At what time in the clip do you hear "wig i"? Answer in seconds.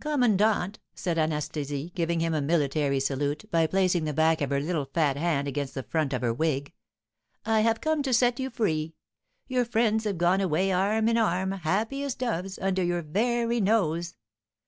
6.32-7.62